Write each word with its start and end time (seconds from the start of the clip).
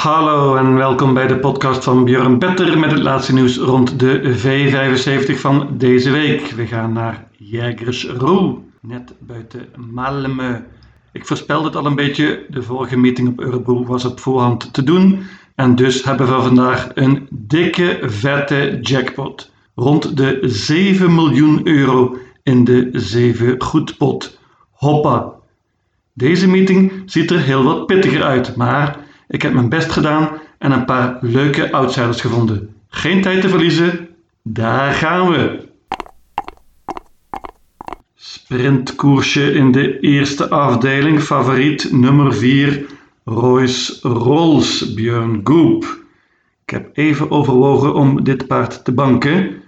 Hallo 0.00 0.56
en 0.56 0.74
welkom 0.74 1.14
bij 1.14 1.26
de 1.26 1.38
podcast 1.38 1.84
van 1.84 2.04
Björn 2.04 2.38
Better 2.38 2.78
met 2.78 2.90
het 2.90 3.02
laatste 3.02 3.34
nieuws 3.34 3.56
rond 3.56 3.98
de 3.98 4.20
V75 4.38 5.40
van 5.40 5.68
deze 5.78 6.10
week. 6.10 6.50
We 6.50 6.66
gaan 6.66 6.92
naar 6.92 7.26
Jägersro, 7.36 8.62
net 8.80 9.14
buiten 9.18 9.68
Malmö. 9.76 10.62
Ik 11.12 11.26
voorspelde 11.26 11.66
het 11.66 11.76
al 11.76 11.86
een 11.86 11.94
beetje, 11.94 12.44
de 12.48 12.62
vorige 12.62 12.96
meeting 12.96 13.28
op 13.28 13.40
Örebro 13.40 13.84
was 13.84 14.04
op 14.04 14.20
voorhand 14.20 14.72
te 14.72 14.82
doen. 14.82 15.22
En 15.54 15.74
dus 15.74 16.04
hebben 16.04 16.26
we 16.26 16.42
vandaag 16.42 16.88
een 16.94 17.26
dikke, 17.30 17.98
vette 18.02 18.78
jackpot. 18.80 19.52
Rond 19.74 20.16
de 20.16 20.38
7 20.42 21.14
miljoen 21.14 21.66
euro 21.66 22.16
in 22.42 22.64
de 22.64 22.88
7 22.92 23.62
goedpot. 23.62 24.38
Hoppa! 24.70 25.32
Deze 26.12 26.48
meeting 26.48 27.02
ziet 27.06 27.30
er 27.30 27.40
heel 27.40 27.62
wat 27.62 27.86
pittiger 27.86 28.22
uit, 28.22 28.56
maar 28.56 29.08
ik 29.30 29.42
heb 29.42 29.52
mijn 29.52 29.68
best 29.68 29.92
gedaan 29.92 30.28
en 30.58 30.72
een 30.72 30.84
paar 30.84 31.18
leuke 31.20 31.72
outsiders 31.72 32.20
gevonden. 32.20 32.74
Geen 32.88 33.22
tijd 33.22 33.40
te 33.40 33.48
verliezen, 33.48 34.08
daar 34.42 34.92
gaan 34.92 35.30
we! 35.30 35.68
Sprintkoersje 38.14 39.52
in 39.52 39.72
de 39.72 40.00
eerste 40.00 40.48
afdeling, 40.48 41.22
favoriet 41.22 41.92
nummer 41.92 42.34
4, 42.34 42.86
Royce 43.24 44.08
Rolls, 44.08 44.94
Björn 44.94 45.40
Goop. 45.44 45.98
Ik 46.64 46.70
heb 46.70 46.90
even 46.92 47.30
overwogen 47.30 47.94
om 47.94 48.24
dit 48.24 48.46
paard 48.46 48.84
te 48.84 48.92
banken. 48.92 49.62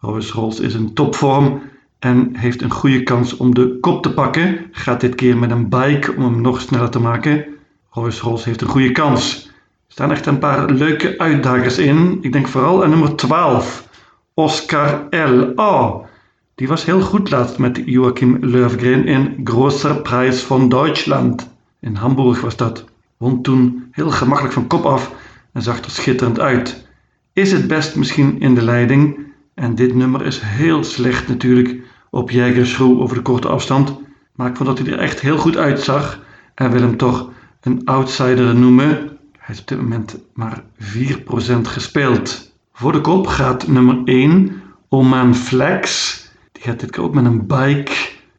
Royce 0.00 0.32
Rolls 0.32 0.60
is 0.60 0.74
in 0.74 0.94
topvorm 0.94 1.62
en 1.98 2.30
heeft 2.36 2.62
een 2.62 2.70
goede 2.70 3.02
kans 3.02 3.36
om 3.36 3.54
de 3.54 3.78
kop 3.80 4.02
te 4.02 4.12
pakken. 4.12 4.66
Gaat 4.72 5.00
dit 5.00 5.14
keer 5.14 5.36
met 5.36 5.50
een 5.50 5.68
bike 5.68 6.14
om 6.16 6.22
hem 6.22 6.40
nog 6.40 6.60
sneller 6.60 6.90
te 6.90 7.00
maken. 7.00 7.57
Royce 7.90 8.22
Rolls 8.22 8.44
heeft 8.44 8.60
een 8.60 8.68
goede 8.68 8.92
kans. 8.92 9.46
Er 9.46 9.52
staan 9.88 10.10
echt 10.10 10.26
een 10.26 10.38
paar 10.38 10.70
leuke 10.70 11.18
uitdagers 11.18 11.78
in. 11.78 12.18
Ik 12.20 12.32
denk 12.32 12.48
vooral 12.48 12.84
aan 12.84 12.90
nummer 12.90 13.16
12, 13.16 13.88
Oscar 14.34 15.06
L. 15.10 15.52
Oh, 15.54 16.04
die 16.54 16.68
was 16.68 16.84
heel 16.84 17.00
goed 17.00 17.30
laatst 17.30 17.58
met 17.58 17.82
Joachim 17.84 18.38
Löfgren 18.40 19.04
in 19.04 19.40
Großer 19.44 20.02
Preis 20.02 20.40
van 20.40 20.68
Duitsland. 20.68 21.50
In 21.80 21.94
Hamburg 21.94 22.40
was 22.40 22.56
dat. 22.56 22.84
Won 23.16 23.42
toen 23.42 23.88
heel 23.90 24.10
gemakkelijk 24.10 24.54
van 24.54 24.66
kop 24.66 24.84
af 24.84 25.12
en 25.52 25.62
zag 25.62 25.84
er 25.84 25.90
schitterend 25.90 26.40
uit. 26.40 26.86
Is 27.32 27.52
het 27.52 27.68
best 27.68 27.96
misschien 27.96 28.40
in 28.40 28.54
de 28.54 28.62
leiding? 28.62 29.18
En 29.54 29.74
dit 29.74 29.94
nummer 29.94 30.26
is 30.26 30.40
heel 30.40 30.84
slecht 30.84 31.28
natuurlijk 31.28 31.76
op 32.10 32.30
Jägerschroe 32.30 33.00
over 33.00 33.16
de 33.16 33.22
korte 33.22 33.48
afstand. 33.48 33.94
Maar 34.32 34.48
ik 34.48 34.56
vond 34.56 34.68
dat 34.68 34.78
hij 34.78 34.92
er 34.92 34.98
echt 34.98 35.20
heel 35.20 35.38
goed 35.38 35.56
uitzag 35.56 36.20
en 36.54 36.70
wil 36.70 36.80
hem 36.80 36.96
toch 36.96 37.30
een 37.60 37.84
outsider 37.84 38.54
noemen. 38.54 39.18
Hij 39.38 39.54
is 39.54 39.60
op 39.60 39.66
dit 39.66 39.80
moment 39.80 40.18
maar 40.34 40.62
4% 40.78 41.60
gespeeld. 41.62 42.52
Voor 42.72 42.92
de 42.92 43.00
kop 43.00 43.26
gaat 43.26 43.68
nummer 43.68 44.00
1 44.04 44.62
Oman 44.88 45.34
Flex. 45.34 46.16
Die 46.52 46.62
gaat 46.62 46.80
dit 46.80 46.90
keer 46.90 47.02
ook 47.02 47.14
met 47.14 47.24
een 47.24 47.46
bike. 47.46 47.92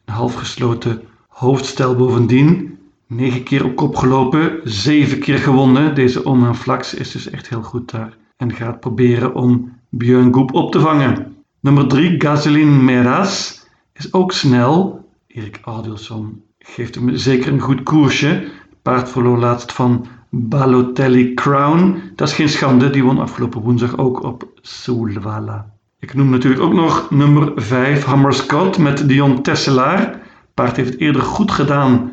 Een 0.05 0.13
half 0.13 0.33
gesloten 0.33 1.01
hoofdstel 1.27 1.95
bovendien. 1.95 2.77
9 3.07 3.43
keer 3.43 3.65
op 3.65 3.75
kop 3.75 3.95
gelopen, 3.95 4.59
7 4.63 5.19
keer 5.19 5.37
gewonnen. 5.37 5.95
Deze 5.95 6.25
Oman 6.25 6.55
Flex 6.55 6.93
is 6.93 7.11
dus 7.11 7.29
echt 7.29 7.49
heel 7.49 7.61
goed 7.61 7.91
daar. 7.91 8.17
En 8.37 8.53
gaat 8.53 8.79
proberen 8.79 9.35
om 9.35 9.73
Björn 9.89 10.33
Goep 10.33 10.53
op 10.53 10.71
te 10.71 10.79
vangen. 10.79 11.35
Nummer 11.59 11.87
3 11.87 12.21
Gasoline 12.21 12.83
Meras 12.83 13.65
is 13.93 14.13
ook 14.13 14.31
snel. 14.31 15.07
Erik 15.27 15.59
Adilson 15.63 16.43
geeft 16.59 16.95
hem 16.95 17.17
zeker 17.17 17.53
een 17.53 17.59
goed 17.59 17.83
koersje. 17.83 18.47
Paard 18.81 19.09
verloor 19.09 19.37
laatst 19.37 19.71
van 19.71 20.05
Balotelli 20.29 21.33
Crown. 21.33 22.01
Dat 22.15 22.27
is 22.27 22.33
geen 22.33 22.49
schande, 22.49 22.89
die 22.89 23.03
won 23.03 23.19
afgelopen 23.19 23.61
woensdag 23.61 23.97
ook 23.97 24.23
op 24.23 24.47
Solvalla. 24.61 25.71
Ik 25.99 26.13
noem 26.13 26.29
natuurlijk 26.29 26.61
ook 26.61 26.73
nog 26.73 27.09
nummer 27.09 27.51
5 27.55 28.03
Hammer 28.03 28.33
Scott 28.33 28.77
met 28.77 29.07
Dion 29.07 29.41
Tesselaar. 29.41 30.21
Paard 30.53 30.75
heeft 30.75 30.89
het 30.89 30.99
eerder 30.99 31.21
goed 31.21 31.51
gedaan 31.51 32.11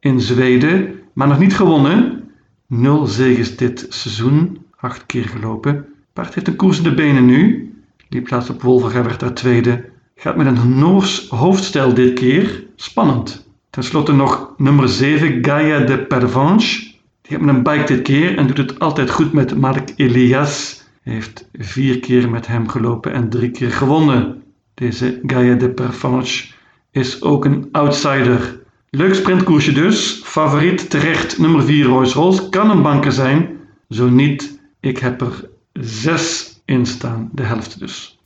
in 0.00 0.20
Zweden, 0.20 0.94
maar 1.12 1.28
nog 1.28 1.38
niet 1.38 1.56
gewonnen. 1.56 2.30
Nul 2.66 3.06
zegens 3.06 3.56
dit 3.56 3.86
seizoen, 3.88 4.58
acht 4.76 5.06
keer 5.06 5.24
gelopen. 5.24 5.86
Paard 6.12 6.34
heeft 6.34 6.48
een 6.48 6.56
koers 6.56 6.76
in 6.78 6.82
de 6.82 6.94
benen 6.94 7.26
nu. 7.26 7.72
Die 8.08 8.22
plaats 8.22 8.50
op 8.50 8.62
Wolverga 8.62 9.02
werd 9.02 9.20
daar 9.20 9.34
tweede. 9.34 9.84
Gaat 10.14 10.36
met 10.36 10.46
een 10.46 10.78
Noors 10.78 11.28
hoofdstel 11.28 11.94
dit 11.94 12.12
keer. 12.12 12.64
Spannend. 12.76 13.47
Ten 13.78 13.86
slotte 13.86 14.12
nog 14.12 14.54
nummer 14.56 14.88
7, 14.88 15.44
Gaia 15.44 15.78
de 15.78 15.98
Pervenche. 15.98 16.80
Die 17.22 17.36
heeft 17.36 17.48
een 17.48 17.62
bike 17.62 17.84
dit 17.84 18.02
keer 18.02 18.36
en 18.36 18.46
doet 18.46 18.56
het 18.56 18.78
altijd 18.78 19.10
goed 19.10 19.32
met 19.32 19.56
Mark 19.56 19.92
Elias. 19.96 20.82
Hij 21.02 21.12
heeft 21.12 21.48
vier 21.52 21.98
keer 21.98 22.30
met 22.30 22.46
hem 22.46 22.68
gelopen 22.68 23.12
en 23.12 23.28
drie 23.28 23.50
keer 23.50 23.70
gewonnen. 23.70 24.42
Deze 24.74 25.20
Gaia 25.26 25.54
de 25.54 25.70
Pervenche 25.70 26.52
is 26.90 27.22
ook 27.22 27.44
een 27.44 27.68
outsider. 27.72 28.60
Leuk 28.90 29.14
sprintkoersje 29.14 29.72
dus. 29.72 30.20
Favoriet 30.24 30.90
terecht 30.90 31.38
nummer 31.38 31.62
4 31.62 31.84
Royce 31.84 32.14
Rolls. 32.14 32.48
Kan 32.48 32.70
een 32.70 32.82
banker 32.82 33.12
zijn. 33.12 33.58
Zo 33.88 34.08
niet, 34.08 34.60
ik 34.80 34.98
heb 34.98 35.20
er 35.20 35.48
6 35.72 36.60
in 36.64 36.86
staan. 36.86 37.28
De 37.32 37.42
helft 37.42 37.78
dus. 37.78 38.17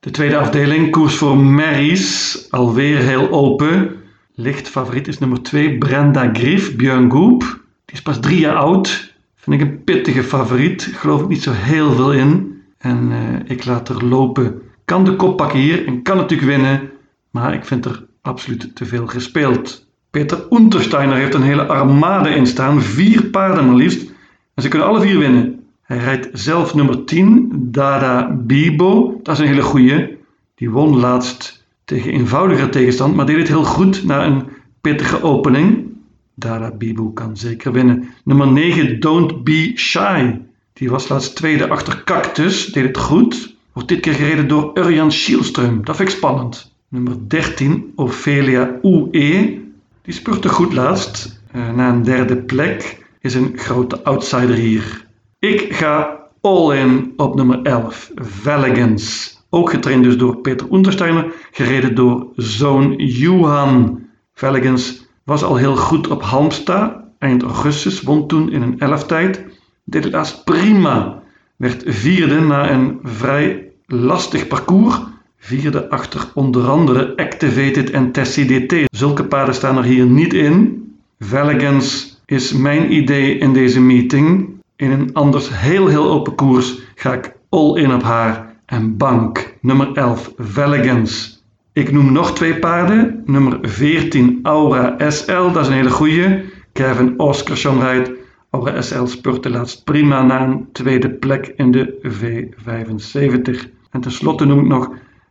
De 0.00 0.10
tweede 0.10 0.36
afdeling, 0.38 0.90
koers 0.90 1.14
voor 1.14 1.36
Marys, 1.36 2.46
alweer 2.50 2.98
heel 2.98 3.30
open. 3.30 3.96
Licht 4.34 4.68
favoriet 4.68 5.08
is 5.08 5.18
nummer 5.18 5.42
2, 5.42 5.78
Brenda 5.78 6.30
Grief, 6.32 6.76
Björn 6.76 7.10
Goop. 7.10 7.40
Die 7.84 7.94
is 7.94 8.02
pas 8.02 8.20
drie 8.20 8.40
jaar 8.40 8.56
oud. 8.56 9.14
Vind 9.34 9.60
ik 9.60 9.68
een 9.68 9.84
pittige 9.84 10.22
favoriet. 10.22 10.82
Geloof 10.94 11.22
ik 11.22 11.28
niet 11.28 11.42
zo 11.42 11.52
heel 11.54 11.92
veel 11.92 12.12
in. 12.12 12.62
En 12.78 13.10
uh, 13.10 13.18
ik 13.44 13.64
laat 13.64 13.88
er 13.88 14.04
lopen. 14.04 14.62
Kan 14.84 15.04
de 15.04 15.16
kop 15.16 15.36
pakken 15.36 15.58
hier 15.58 15.86
en 15.86 16.02
kan 16.02 16.16
natuurlijk 16.16 16.48
winnen. 16.48 16.90
Maar 17.30 17.54
ik 17.54 17.64
vind 17.64 17.84
er 17.84 18.04
absoluut 18.22 18.76
te 18.76 18.84
veel 18.84 19.06
gespeeld. 19.06 19.86
Peter 20.10 20.46
Untersteiner 20.50 21.16
heeft 21.16 21.34
een 21.34 21.42
hele 21.42 21.66
armade 21.66 22.30
in 22.30 22.46
staan. 22.46 22.82
Vier 22.82 23.24
paarden 23.24 23.66
maar 23.66 23.76
liefst. 23.76 24.12
En 24.54 24.62
ze 24.62 24.68
kunnen 24.68 24.88
alle 24.88 25.00
vier 25.00 25.18
winnen. 25.18 25.57
Hij 25.88 25.98
rijdt 25.98 26.28
zelf 26.32 26.74
nummer 26.74 27.04
10, 27.04 27.48
Dada 27.52 28.30
Bibo. 28.30 29.20
Dat 29.22 29.34
is 29.34 29.40
een 29.40 29.48
hele 29.48 29.62
goeie. 29.62 30.16
Die 30.54 30.70
won 30.70 30.96
laatst 30.96 31.64
tegen 31.84 32.12
eenvoudiger 32.12 32.70
tegenstand, 32.70 33.14
maar 33.14 33.26
deed 33.26 33.36
het 33.36 33.48
heel 33.48 33.64
goed 33.64 34.04
na 34.04 34.24
een 34.26 34.48
pittige 34.80 35.22
opening. 35.22 35.86
Dada 36.34 36.70
Bibo 36.70 37.10
kan 37.10 37.36
zeker 37.36 37.72
winnen. 37.72 38.08
Nummer 38.24 38.46
9, 38.52 39.00
Don't 39.00 39.44
Be 39.44 39.72
Shy. 39.76 40.34
Die 40.72 40.90
was 40.90 41.08
laatst 41.08 41.36
tweede 41.36 41.68
achter 41.68 42.02
Cactus, 42.04 42.66
deed 42.66 42.84
het 42.84 42.98
goed. 42.98 43.56
Wordt 43.72 43.88
dit 43.88 44.00
keer 44.00 44.14
gereden 44.14 44.48
door 44.48 44.70
Urjan 44.74 45.12
Schielström. 45.12 45.80
Dat 45.82 45.96
vind 45.96 46.08
ik 46.08 46.16
spannend. 46.16 46.72
Nummer 46.88 47.28
13, 47.28 47.92
Ophelia 47.94 48.78
UE. 48.82 49.60
Die 50.02 50.14
spurte 50.14 50.48
goed 50.48 50.72
laatst. 50.72 51.40
Uh, 51.56 51.74
na 51.74 51.88
een 51.88 52.02
derde 52.02 52.36
plek 52.36 53.06
is 53.20 53.34
een 53.34 53.52
grote 53.56 54.02
outsider 54.02 54.54
hier. 54.54 55.06
Ik 55.40 55.74
ga 55.74 56.26
all 56.40 56.76
in 56.76 57.12
op 57.16 57.34
nummer 57.34 57.62
11, 57.62 58.10
Veligans. 58.14 59.36
Ook 59.50 59.70
getraind 59.70 60.04
dus 60.04 60.16
door 60.16 60.36
Peter 60.36 60.66
Untersteiner, 60.72 61.32
gereden 61.50 61.94
door 61.94 62.26
zoon 62.36 62.94
Johan. 62.96 64.02
Veligans 64.34 65.06
was 65.24 65.42
al 65.42 65.56
heel 65.56 65.76
goed 65.76 66.08
op 66.08 66.22
Halmstad, 66.22 66.92
eind 67.18 67.42
augustus, 67.42 68.02
won 68.02 68.26
toen 68.26 68.52
in 68.52 68.62
een 68.62 68.80
elftijd. 68.80 69.44
Deed 69.84 70.04
het 70.04 70.12
laatst 70.12 70.44
prima, 70.44 71.22
werd 71.56 71.82
vierde 71.86 72.40
na 72.40 72.70
een 72.70 72.98
vrij 73.02 73.70
lastig 73.86 74.46
parcours. 74.46 74.96
Vierde 75.38 75.90
achter 75.90 76.30
onder 76.34 76.68
andere 76.68 77.16
Activated 77.16 77.90
en 77.90 78.12
Tessie 78.12 78.66
DT. 78.66 78.96
Zulke 78.96 79.24
paarden 79.24 79.54
staan 79.54 79.76
er 79.76 79.84
hier 79.84 80.06
niet 80.06 80.34
in. 80.34 80.86
Veligans 81.18 82.20
is 82.26 82.52
mijn 82.52 82.92
idee 82.92 83.38
in 83.38 83.52
deze 83.52 83.80
meeting. 83.80 84.56
In 84.78 84.90
een 84.90 85.12
anders 85.12 85.60
heel 85.60 85.86
heel 85.86 86.10
open 86.10 86.34
koers 86.34 86.78
ga 86.94 87.12
ik 87.12 87.34
all 87.48 87.74
in 87.74 87.94
op 87.94 88.02
haar 88.02 88.54
en 88.66 88.96
bank. 88.96 89.54
Nummer 89.60 89.92
11 89.92 90.32
Veligans. 90.36 91.42
Ik 91.72 91.92
noem 91.92 92.12
nog 92.12 92.34
twee 92.34 92.58
paarden. 92.58 93.22
Nummer 93.26 93.58
14 93.62 94.38
Aura 94.42 95.10
SL, 95.10 95.50
dat 95.50 95.56
is 95.56 95.66
een 95.66 95.74
hele 95.74 95.90
goeie. 95.90 96.44
Kevin 96.72 97.18
Oscarsson 97.18 97.80
rijdt. 97.80 98.10
Aura 98.50 98.82
SL 98.82 99.04
spurte 99.04 99.50
laatst 99.50 99.84
prima 99.84 100.22
na 100.22 100.44
een 100.44 100.68
tweede 100.72 101.10
plek 101.10 101.52
in 101.56 101.70
de 101.70 101.94
V75. 102.02 103.68
En 103.90 104.00
tenslotte 104.00 104.44
noem 104.44 104.58
ik 104.58 104.66
nog 104.66 104.90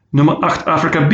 nummer 0.10 0.36
8 0.36 0.66
Africa 0.66 1.08
B. 1.08 1.12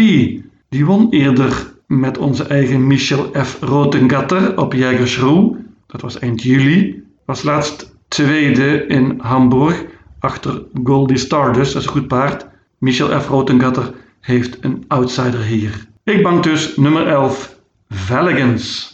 Die 0.70 0.86
won 0.86 1.08
eerder 1.10 1.74
met 1.88 2.18
onze 2.18 2.44
eigen 2.44 2.88
Michel 2.88 3.32
F. 3.44 3.58
Rotengatter 3.62 4.58
op 4.58 4.74
Jägersroe. 4.74 5.58
Dat 5.88 6.02
was 6.02 6.20
eind 6.20 6.42
juli. 6.44 7.04
Was 7.26 7.44
laatst 7.44 7.93
tweede 8.14 8.86
in 8.88 9.20
Hamburg 9.22 9.86
achter 10.20 10.62
Goldie 10.84 11.18
Stardust, 11.18 11.74
dat 11.74 11.82
is 11.82 11.88
een 11.88 11.94
goed 11.94 12.08
paard. 12.08 12.48
Michel 12.78 13.20
F. 13.20 13.28
Rotengatter 13.28 13.94
heeft 14.20 14.58
een 14.62 14.84
outsider 14.88 15.42
hier. 15.42 15.88
Ik 16.04 16.24
bank 16.24 16.44
dus 16.44 16.78
nummer 16.78 17.08
11, 17.08 17.60
Veligans. 17.90 18.92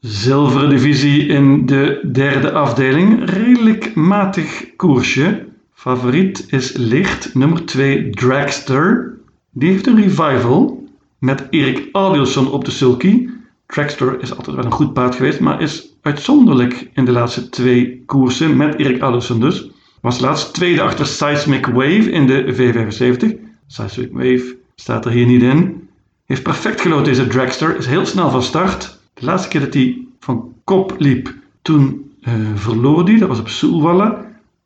Zilveren 0.00 0.68
divisie 0.68 1.26
in 1.26 1.66
de 1.66 2.08
derde 2.12 2.52
afdeling. 2.52 3.30
Redelijk 3.30 3.94
matig 3.94 4.76
koersje. 4.76 5.46
Favoriet 5.72 6.46
is 6.48 6.72
licht, 6.76 7.34
nummer 7.34 7.64
2 7.64 8.10
Dragster. 8.10 9.18
Die 9.50 9.70
heeft 9.70 9.86
een 9.86 10.02
revival 10.02 10.88
met 11.18 11.46
Erik 11.50 11.88
Adielson 11.92 12.50
op 12.50 12.64
de 12.64 12.70
sulky. 12.70 13.28
Dragster 13.66 14.20
is 14.20 14.36
altijd 14.36 14.56
wel 14.56 14.64
een 14.64 14.72
goed 14.72 14.92
paard 14.92 15.14
geweest, 15.14 15.40
maar 15.40 15.62
is 15.62 15.93
uitzonderlijk 16.04 16.90
in 16.92 17.04
de 17.04 17.12
laatste 17.12 17.48
twee 17.48 18.02
koersen 18.06 18.56
met 18.56 18.78
Erik 18.78 19.02
Adielson 19.02 19.40
dus. 19.40 19.70
Was 20.00 20.20
laatst 20.20 20.54
tweede 20.54 20.82
achter 20.82 21.06
Seismic 21.06 21.66
Wave 21.66 22.10
in 22.10 22.26
de 22.26 22.54
V75. 22.54 23.52
Seismic 23.66 24.12
Wave 24.12 24.56
staat 24.74 25.04
er 25.04 25.10
hier 25.10 25.26
niet 25.26 25.42
in. 25.42 25.88
Heeft 26.24 26.42
perfect 26.42 26.80
gelood 26.80 27.04
deze 27.04 27.26
Dragster, 27.26 27.76
is 27.76 27.86
heel 27.86 28.06
snel 28.06 28.30
van 28.30 28.42
start. 28.42 28.98
De 29.14 29.24
laatste 29.24 29.48
keer 29.48 29.60
dat 29.60 29.74
hij 29.74 30.06
van 30.20 30.52
kop 30.64 30.94
liep, 30.98 31.34
toen 31.62 32.12
uh, 32.20 32.32
verloor 32.54 33.04
hij, 33.04 33.18
dat 33.18 33.28
was 33.28 33.40
op 33.40 33.48
Soelwallen. 33.48 34.16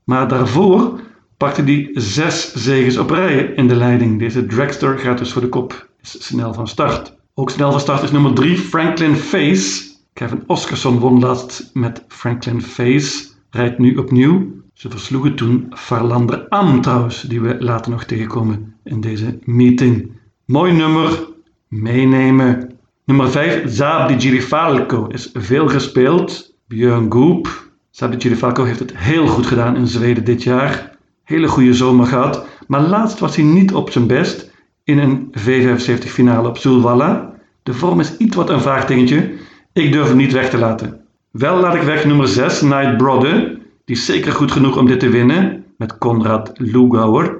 Maar 0.04 0.28
daarvoor 0.28 1.00
pakte 1.36 1.62
hij 1.62 1.90
zes 1.92 2.52
zegens 2.52 2.96
op 2.96 3.10
rij 3.10 3.38
in 3.38 3.68
de 3.68 3.76
leiding. 3.76 4.18
Deze 4.18 4.46
dragster 4.46 4.98
gaat 4.98 5.18
dus 5.18 5.32
voor 5.32 5.42
de 5.42 5.48
kop, 5.48 5.88
is 6.02 6.26
snel 6.26 6.54
van 6.54 6.68
start. 6.68 7.16
Ook 7.34 7.50
snel 7.50 7.70
van 7.70 7.80
start 7.80 8.02
is 8.02 8.10
nummer 8.10 8.34
3 8.34 8.58
Franklin 8.58 9.16
Face. 9.16 9.87
Kevin 10.18 10.42
Oscarson 10.46 10.98
won 10.98 11.20
laatst 11.20 11.70
met 11.72 12.04
Franklin 12.08 12.62
Face, 12.62 13.28
rijdt 13.50 13.78
nu 13.78 13.96
opnieuw. 13.96 14.46
Ze 14.72 14.90
versloegen 14.90 15.34
toen 15.34 15.66
Farlander 15.70 16.48
Am 16.48 16.80
trouwens, 16.80 17.22
die 17.22 17.40
we 17.40 17.56
later 17.58 17.90
nog 17.90 18.04
tegenkomen 18.04 18.74
in 18.84 19.00
deze 19.00 19.38
meeting. 19.44 20.10
Mooi 20.44 20.72
nummer, 20.72 21.28
meenemen. 21.68 22.78
Nummer 23.04 23.30
5, 23.30 23.62
Zaab 23.66 24.08
di 24.08 24.20
Girifalco, 24.20 25.06
is 25.06 25.30
veel 25.32 25.68
gespeeld. 25.68 26.54
Björn 26.66 27.12
Goop. 27.12 27.68
Zaab 27.90 28.12
di 28.12 28.20
Girifalco 28.20 28.64
heeft 28.64 28.78
het 28.78 28.96
heel 28.96 29.26
goed 29.26 29.46
gedaan 29.46 29.76
in 29.76 29.86
Zweden 29.86 30.24
dit 30.24 30.42
jaar 30.42 30.96
hele 31.24 31.48
goede 31.48 31.74
zomer 31.74 32.06
gehad. 32.06 32.46
Maar 32.66 32.80
laatst 32.80 33.18
was 33.18 33.36
hij 33.36 33.44
niet 33.44 33.74
op 33.74 33.90
zijn 33.90 34.06
best 34.06 34.50
in 34.84 34.98
een 34.98 35.34
V75 35.38 36.06
finale 36.06 36.48
op 36.48 36.58
Zulwalla. 36.58 37.34
De 37.62 37.74
vorm 37.74 38.00
is 38.00 38.16
iets 38.16 38.36
wat 38.36 38.50
een 38.50 38.60
vraagtekentje. 38.60 39.46
Ik 39.78 39.92
durf 39.92 40.08
hem 40.08 40.16
niet 40.16 40.32
weg 40.32 40.50
te 40.50 40.58
laten. 40.58 41.00
Wel 41.30 41.60
laat 41.60 41.74
ik 41.74 41.82
weg 41.82 42.04
nummer 42.04 42.28
6, 42.28 42.62
Night 42.62 42.96
Brother. 42.96 43.58
Die 43.84 43.96
is 43.96 44.04
zeker 44.04 44.32
goed 44.32 44.52
genoeg 44.52 44.76
om 44.76 44.86
dit 44.86 45.00
te 45.00 45.08
winnen. 45.08 45.64
Met 45.76 45.98
Konrad 45.98 46.52
Lugauer. 46.54 47.38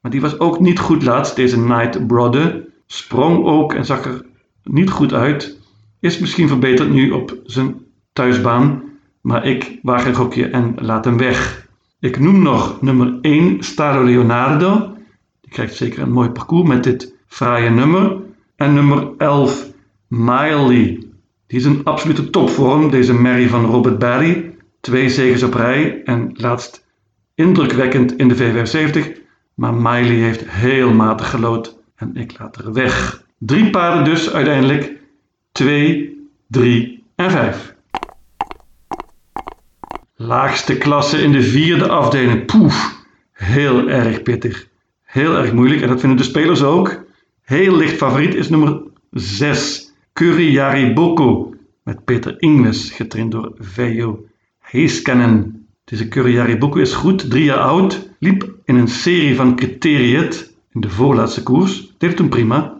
Maar 0.00 0.10
die 0.10 0.20
was 0.20 0.38
ook 0.38 0.60
niet 0.60 0.78
goed 0.78 1.02
laatst, 1.02 1.36
deze 1.36 1.60
Night 1.60 2.06
Brother. 2.06 2.64
Sprong 2.86 3.44
ook 3.44 3.74
en 3.74 3.84
zag 3.84 4.04
er 4.04 4.24
niet 4.62 4.90
goed 4.90 5.12
uit. 5.12 5.58
Is 6.00 6.18
misschien 6.18 6.48
verbeterd 6.48 6.90
nu 6.90 7.10
op 7.10 7.36
zijn 7.44 7.76
thuisbaan. 8.12 8.82
Maar 9.20 9.46
ik 9.46 9.78
waag 9.82 10.06
een 10.06 10.14
gokje 10.14 10.46
en 10.46 10.74
laat 10.80 11.04
hem 11.04 11.18
weg. 11.18 11.66
Ik 12.00 12.18
noem 12.18 12.42
nog 12.42 12.80
nummer 12.80 13.18
1 13.20 13.62
Stadio 13.62 14.04
Leonardo. 14.04 14.92
Die 15.40 15.52
krijgt 15.52 15.74
zeker 15.74 16.02
een 16.02 16.12
mooi 16.12 16.30
parcours 16.30 16.68
met 16.68 16.84
dit 16.84 17.14
fraaie 17.26 17.70
nummer. 17.70 18.16
En 18.56 18.74
nummer 18.74 19.08
11 19.18 19.66
Miley. 20.06 21.07
Die 21.48 21.58
is 21.58 21.64
een 21.64 21.84
absolute 21.84 22.30
topvorm, 22.30 22.90
deze 22.90 23.12
Mary 23.12 23.48
van 23.48 23.64
Robert 23.64 23.98
Barry. 23.98 24.56
Twee 24.80 25.08
zegens 25.08 25.42
op 25.42 25.54
rij 25.54 26.02
en 26.04 26.30
laatst 26.34 26.86
indrukwekkend 27.34 28.16
in 28.16 28.28
de 28.28 28.36
V75. 28.36 29.20
Maar 29.54 29.74
Miley 29.74 30.14
heeft 30.14 30.50
heel 30.50 30.92
matig 30.92 31.30
gelood 31.30 31.78
en 31.96 32.16
ik 32.16 32.38
laat 32.38 32.56
er 32.56 32.72
weg. 32.72 33.24
Drie 33.38 33.70
paarden 33.70 34.04
dus 34.04 34.32
uiteindelijk. 34.32 34.92
2, 35.52 36.28
3 36.46 37.04
en 37.14 37.30
5. 37.30 37.74
Laagste 40.14 40.78
klasse 40.78 41.22
in 41.22 41.32
de 41.32 41.42
vierde 41.42 41.88
afdeling. 41.88 42.44
Poef, 42.44 43.04
heel 43.32 43.88
erg 43.88 44.22
pittig. 44.22 44.68
Heel 45.02 45.36
erg 45.36 45.52
moeilijk 45.52 45.82
en 45.82 45.88
dat 45.88 46.00
vinden 46.00 46.18
de 46.18 46.24
spelers 46.24 46.62
ook. 46.62 47.04
Heel 47.42 47.76
licht 47.76 47.96
favoriet 47.96 48.34
is 48.34 48.48
nummer 48.48 48.82
6. 49.10 49.87
Curry 50.18 50.92
Boko 50.94 51.54
met 51.82 52.04
Peter 52.04 52.34
Ingles, 52.38 52.90
getraind 52.90 53.32
door 53.32 53.52
Vejo 53.58 54.26
Heiskanen. 54.58 55.66
Deze 55.84 56.08
Curry 56.08 56.58
Boko 56.58 56.78
is 56.78 56.92
goed, 56.92 57.30
drie 57.30 57.44
jaar 57.44 57.58
oud, 57.58 58.10
liep 58.18 58.54
in 58.64 58.76
een 58.76 58.88
serie 58.88 59.36
van 59.36 59.56
criteriët 59.56 60.54
in 60.72 60.80
de 60.80 60.90
voorlaatste 60.90 61.42
koers. 61.42 61.94
Deed 61.98 62.16
toen 62.16 62.28
prima. 62.28 62.78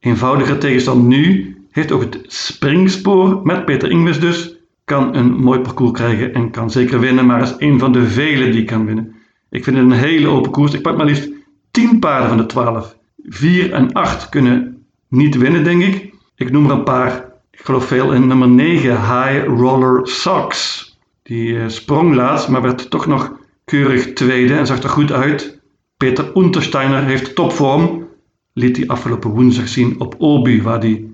Eenvoudige 0.00 0.58
tegenstand 0.58 1.06
nu, 1.06 1.56
heeft 1.70 1.92
ook 1.92 2.00
het 2.00 2.20
springspoor 2.26 3.40
met 3.42 3.64
Peter 3.64 3.90
Ingles 3.90 4.20
dus 4.20 4.56
kan 4.84 5.14
een 5.14 5.36
mooi 5.36 5.60
parcours 5.60 5.92
krijgen 5.92 6.34
en 6.34 6.50
kan 6.50 6.70
zeker 6.70 7.00
winnen, 7.00 7.26
maar 7.26 7.42
is 7.42 7.54
een 7.58 7.78
van 7.78 7.92
de 7.92 8.06
vele 8.06 8.50
die 8.50 8.64
kan 8.64 8.86
winnen. 8.86 9.14
Ik 9.50 9.64
vind 9.64 9.76
het 9.76 9.84
een 9.84 9.92
hele 9.92 10.28
open 10.28 10.50
koers. 10.50 10.74
Ik 10.74 10.82
pak 10.82 10.96
maar 10.96 11.06
liefst 11.06 11.30
10 11.70 11.98
paarden 11.98 12.28
van 12.28 12.38
de 12.38 12.46
12. 12.46 12.96
4 13.24 13.72
en 13.72 13.92
8 13.92 14.28
kunnen 14.28 14.84
niet 15.08 15.36
winnen, 15.36 15.64
denk 15.64 15.82
ik. 15.82 16.13
Ik 16.36 16.50
noem 16.50 16.64
er 16.64 16.70
een 16.70 16.84
paar. 16.84 17.32
Ik 17.50 17.60
geloof 17.60 17.86
veel 17.86 18.12
in 18.12 18.26
nummer 18.26 18.48
9, 18.48 18.90
High 18.90 19.46
Roller 19.46 20.08
Socks. 20.08 20.92
Die 21.22 21.48
uh, 21.48 21.68
sprong 21.68 22.14
laatst, 22.14 22.48
maar 22.48 22.62
werd 22.62 22.90
toch 22.90 23.06
nog 23.06 23.32
keurig 23.64 24.12
tweede 24.12 24.54
en 24.54 24.66
zag 24.66 24.82
er 24.82 24.88
goed 24.88 25.12
uit. 25.12 25.60
Peter 25.96 26.36
Untersteiner 26.36 27.02
heeft 27.04 27.34
topvorm. 27.34 28.08
Liet 28.52 28.76
hij 28.76 28.86
afgelopen 28.86 29.30
woensdag 29.30 29.68
zien 29.68 30.00
op 30.00 30.14
Obi, 30.18 30.62
waar 30.62 30.80
hij 30.80 31.04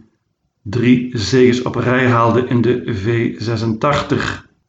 drie 0.63 1.11
zegens 1.13 1.63
op 1.63 1.75
rij 1.75 2.07
haalde 2.09 2.47
in 2.47 2.61
de 2.61 2.83
V86. 2.85 4.17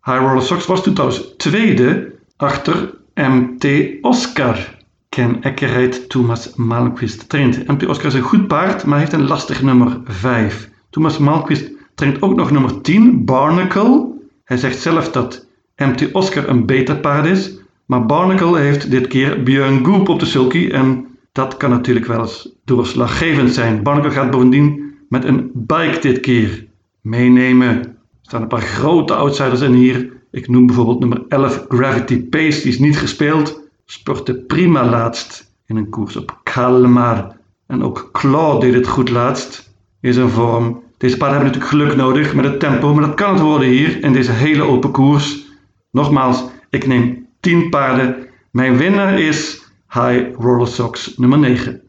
High 0.04 0.20
Roller 0.20 0.42
Sox 0.42 0.66
was 0.66 0.84
toen 0.84 0.94
trouwens 0.94 1.34
tweede 1.38 2.16
achter 2.38 2.94
MT 3.14 3.68
Oscar. 4.02 4.80
Ken 5.16 5.44
Eckerheid 5.44 6.10
Thomas 6.10 6.56
Malmquist 6.56 7.30
traint. 7.30 7.68
MT 7.68 7.86
Oscar 7.88 8.06
is 8.06 8.14
een 8.14 8.22
goed 8.22 8.48
paard, 8.48 8.86
maar 8.86 9.00
heeft 9.00 9.14
een 9.14 9.28
lastig 9.28 9.62
nummer 9.62 10.00
5. 10.04 10.70
Thomas 10.90 11.18
Malmquist 11.18 11.72
traint 11.96 12.22
ook 12.22 12.36
nog 12.36 12.52
nummer 12.52 12.82
10, 12.82 13.26
Barnacle. 13.26 14.12
Hij 14.44 14.58
zegt 14.58 14.80
zelf 14.80 15.12
dat 15.12 15.48
MT 15.76 16.12
Oscar 16.12 16.50
een 16.50 16.66
beter 16.66 16.98
paard 16.98 17.26
is, 17.26 17.58
maar 17.86 18.06
Barnacle 18.06 18.60
heeft 18.60 18.92
dit 18.92 19.08
keer 19.08 19.44
Björn 19.44 19.86
Goop 19.86 20.10
op 20.10 20.20
de 20.20 20.26
sulky 20.26 20.70
en 20.70 21.08
dat 21.32 21.58
kan 21.58 21.70
natuurlijk 21.70 22.06
wel 22.06 22.20
eens 22.20 22.50
doorslaggevend 22.66 23.54
zijn. 23.54 23.84
Barnacle 23.84 24.12
gaat 24.12 24.32
bovendien 24.32 24.94
met 25.10 25.24
een 25.24 25.52
bike 25.54 26.00
dit 26.02 26.20
keer 26.20 26.68
meenemen. 27.02 27.78
Er 27.78 27.96
staan 28.22 28.42
een 28.42 28.48
paar 28.48 28.62
grote 28.62 29.14
outsiders 29.14 29.62
in 29.62 29.74
hier. 29.74 30.12
Ik 30.32 30.48
noem 30.48 30.66
bijvoorbeeld 30.66 31.00
nummer 31.00 31.24
11 31.28 31.66
Gravity 31.68 32.24
Pace, 32.24 32.62
die 32.62 32.72
is 32.72 32.80
niet 32.80 32.98
gespeeld. 32.98 33.61
Sportte 33.92 34.34
prima 34.34 34.86
laatst 34.90 35.54
in 35.66 35.76
een 35.76 35.90
koers 35.90 36.16
op 36.16 36.40
Kalmar. 36.44 37.38
En 37.68 37.84
ook 37.84 38.10
Claw 38.12 38.62
deed 38.62 38.74
het 38.74 38.88
goed 38.88 39.10
laatst. 39.10 39.74
Is 40.02 40.16
een 40.16 40.30
vorm. 40.30 40.84
Deze 40.98 41.18
paarden 41.18 41.40
hebben 41.40 41.60
natuurlijk 41.60 41.84
geluk 41.84 42.06
nodig 42.06 42.34
met 42.34 42.46
het 42.46 42.60
tempo, 42.60 42.94
maar 42.94 43.06
dat 43.06 43.16
kan 43.16 43.34
het 43.34 43.42
worden 43.42 43.68
hier 43.68 44.04
in 44.04 44.14
deze 44.14 44.32
hele 44.32 44.64
open 44.64 44.92
koers. 44.92 45.46
Nogmaals, 45.92 46.44
ik 46.70 46.88
neem 46.88 47.28
10 47.40 47.70
paarden. 47.70 48.28
Mijn 48.52 48.78
winnaar 48.78 49.20
is 49.20 49.64
High 49.90 50.36
Roller 50.40 50.68
Sox 50.68 51.18
nummer 51.18 51.40
9. 51.40 51.82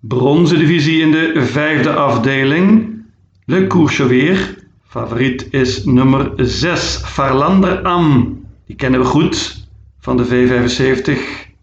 Bronzen 0.00 0.58
divisie 0.58 1.00
in 1.00 1.10
de 1.10 1.42
vijfde 1.44 1.92
afdeling. 1.92 3.02
Le 3.44 3.66
koersje 3.66 4.06
weer. 4.06 4.64
Favoriet 4.82 5.48
is 5.50 5.84
nummer 5.84 6.32
6, 6.36 6.96
Farlander 7.04 7.82
Am. 7.82 8.40
Die 8.66 8.76
kennen 8.76 9.00
we 9.00 9.06
goed 9.06 9.61
van 10.02 10.16
de 10.16 10.26
V75. 10.26 11.18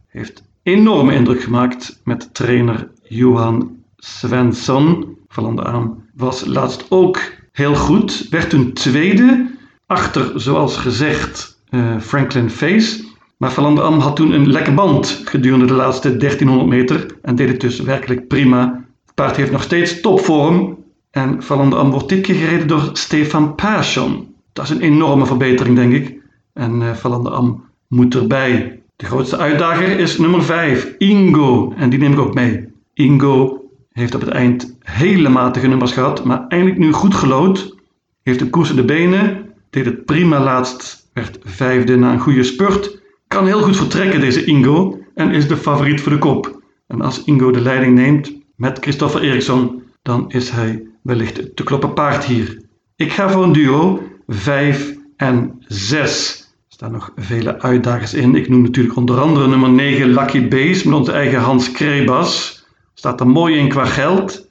Heeft 0.08 0.44
enorme 0.64 1.14
indruk 1.14 1.44
gemaakt 1.44 2.02
met 2.04 2.34
trainer 2.34 2.90
Johan 3.04 3.78
Svensson. 3.98 5.18
Farlander 5.28 5.66
Am 5.66 6.04
was 6.16 6.46
laatst 6.46 6.86
ook 6.90 7.20
heel 7.52 7.76
goed. 7.76 8.28
Werd 8.30 8.50
toen 8.50 8.74
tweede 8.74 9.52
achter, 9.86 10.32
zoals 10.36 10.78
gezegd, 10.78 11.62
uh, 11.70 12.00
Franklin 12.00 12.50
Face. 12.50 13.04
Maar 13.38 13.52
Van 13.52 13.80
Am 13.80 14.00
had 14.00 14.16
toen 14.16 14.32
een 14.32 14.52
lekke 14.52 14.74
band 14.74 15.22
gedurende 15.26 15.66
de 15.66 15.74
laatste 15.74 16.18
1300 16.18 16.70
meter 16.70 17.18
en 17.22 17.36
deed 17.36 17.48
het 17.48 17.62
dus 17.62 17.80
werkelijk 17.80 18.28
prima. 18.28 18.86
Het 19.06 19.16
paard 19.16 19.36
heeft 19.36 19.52
nog 19.52 19.64
steeds 19.64 20.02
topvorm 20.02 20.78
en 21.12 21.44
Van 21.44 21.74
Am 21.74 21.92
wordt 21.92 22.10
dit 22.10 22.22
keer 22.22 22.36
gereden 22.36 22.68
door 22.68 22.90
Stefan 22.94 23.56
Persson. 23.56 24.36
Dat 24.54 24.66
is 24.66 24.72
een 24.72 24.82
enorme 24.82 25.26
verbetering, 25.26 25.76
denk 25.76 25.94
ik. 25.94 26.18
En 26.54 26.98
Van 26.98 27.28
Am 27.28 27.69
moet 27.90 28.16
erbij. 28.16 28.82
De 28.96 29.06
grootste 29.06 29.38
uitdager 29.38 30.00
is 30.00 30.18
nummer 30.18 30.44
5, 30.44 30.96
Ingo. 30.98 31.74
En 31.78 31.90
die 31.90 32.00
neem 32.00 32.12
ik 32.12 32.20
ook 32.20 32.34
mee. 32.34 32.68
Ingo 32.94 33.64
heeft 33.92 34.16
op 34.16 34.22
het 34.22 34.30
eind 34.30 34.78
hele 34.80 35.30
matige 35.30 35.68
nummers 35.68 35.92
gehad, 35.92 36.24
maar 36.24 36.46
eindelijk 36.48 36.80
nu 36.80 36.92
goed 36.92 37.16
gelood. 37.16 37.76
Heeft 38.24 38.42
een 38.42 38.50
koers 38.50 38.70
in 38.70 38.76
de 38.76 38.86
benen, 38.86 39.46
deed 39.70 39.86
het 39.86 40.06
prima 40.06 40.44
laatst, 40.44 41.10
werd 41.14 41.40
vijfde 41.44 41.96
na 41.96 42.12
een 42.12 42.20
goede 42.20 42.44
spurt 42.44 43.00
kan 43.30 43.46
heel 43.46 43.62
goed 43.62 43.78
vertrekken, 43.78 44.20
deze 44.20 44.46
Ingo, 44.46 45.00
en 45.16 45.32
is 45.32 45.48
de 45.48 45.58
favoriet 45.58 46.02
voor 46.02 46.12
de 46.12 46.18
kop. 46.18 46.62
En 46.88 47.02
als 47.02 47.24
Ingo 47.24 47.52
de 47.52 47.62
leiding 47.62 47.96
neemt 47.96 48.34
met 48.56 48.78
Christopher 48.80 49.22
Eriksson, 49.22 49.84
dan 50.02 50.32
is 50.32 50.50
hij 50.50 50.88
wellicht 51.02 51.56
te 51.56 51.64
kloppen 51.64 51.94
paard 51.94 52.26
hier. 52.26 52.62
Ik 52.96 53.12
ga 53.12 53.30
voor 53.30 53.44
een 53.44 53.52
duo 53.52 54.04
5 54.28 54.96
en 55.16 55.56
6. 55.68 56.49
Staan 56.80 56.92
nog 56.92 57.12
vele 57.16 57.62
uitdagers 57.62 58.14
in. 58.14 58.36
Ik 58.36 58.50
noem 58.50 58.62
natuurlijk 58.62 58.96
onder 58.96 59.20
andere 59.20 59.48
nummer 59.48 59.70
9 59.70 60.14
Lucky 60.14 60.48
Base 60.48 60.88
met 60.90 60.98
onze 60.98 61.12
eigen 61.12 61.40
Hans 61.40 61.72
Krebas. 61.72 62.66
Staat 62.94 63.20
er 63.20 63.28
mooi 63.28 63.58
in 63.58 63.70
qua 63.70 63.86
geld. 63.86 64.48